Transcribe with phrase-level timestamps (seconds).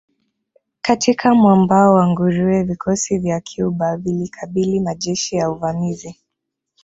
[0.81, 6.17] Katika mwambao wa nguruwe vikosi vya Cuba vilikabili majeshi ya uvamizi